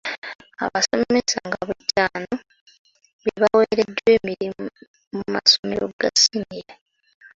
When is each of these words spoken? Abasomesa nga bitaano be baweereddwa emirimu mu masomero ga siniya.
Abasomesa 0.65 1.37
nga 1.47 1.61
bitaano 1.69 2.33
be 3.23 3.31
baweereddwa 3.41 4.07
emirimu 4.17 4.63
mu 5.15 5.23
masomero 5.33 5.85
ga 5.99 6.09
siniya. 6.21 6.73